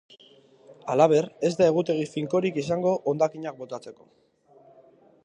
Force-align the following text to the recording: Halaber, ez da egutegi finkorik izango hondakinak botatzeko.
Halaber, 0.93 1.27
ez 1.49 1.51
da 1.59 1.67
egutegi 1.73 2.07
finkorik 2.15 2.59
izango 2.63 2.97
hondakinak 3.13 3.63
botatzeko. 3.63 4.09